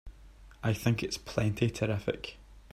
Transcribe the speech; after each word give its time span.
I 0.63 0.73
think 0.73 1.03
it's 1.03 1.19
plenty 1.19 1.69
terrific! 1.69 2.39